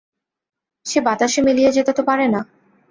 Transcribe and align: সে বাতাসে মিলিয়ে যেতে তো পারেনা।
সে 0.85 0.99
বাতাসে 1.01 1.39
মিলিয়ে 1.41 1.71
যেতে 1.71 1.91
তো 1.93 2.01
পারেনা। 2.03 2.39